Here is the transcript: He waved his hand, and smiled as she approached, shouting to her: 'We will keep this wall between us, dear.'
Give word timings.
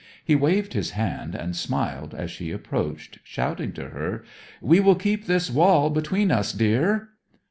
He 0.25 0.33
waved 0.33 0.73
his 0.73 0.89
hand, 0.97 1.35
and 1.35 1.55
smiled 1.55 2.15
as 2.15 2.31
she 2.31 2.49
approached, 2.49 3.19
shouting 3.23 3.71
to 3.73 3.89
her: 3.89 4.23
'We 4.59 4.79
will 4.79 4.95
keep 4.95 5.27
this 5.27 5.51
wall 5.51 5.91
between 5.91 6.31
us, 6.31 6.53
dear.' 6.53 7.09